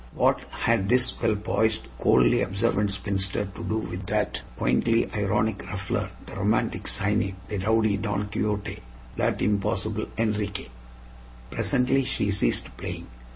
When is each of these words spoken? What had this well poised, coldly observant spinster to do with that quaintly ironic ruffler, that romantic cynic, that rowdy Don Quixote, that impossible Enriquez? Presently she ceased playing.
What 0.15 0.43
had 0.49 0.89
this 0.89 1.21
well 1.21 1.35
poised, 1.35 1.87
coldly 1.99 2.41
observant 2.41 2.89
spinster 2.91 3.45
to 3.45 3.63
do 3.63 3.77
with 3.77 4.07
that 4.07 4.41
quaintly 4.57 5.07
ironic 5.13 5.61
ruffler, 5.67 6.09
that 6.25 6.37
romantic 6.39 6.87
cynic, 6.87 7.35
that 7.49 7.67
rowdy 7.67 7.97
Don 7.97 8.27
Quixote, 8.29 8.79
that 9.17 9.39
impossible 9.43 10.07
Enriquez? 10.17 10.69
Presently 11.51 12.03
she 12.03 12.31
ceased 12.31 12.75
playing. 12.77 13.05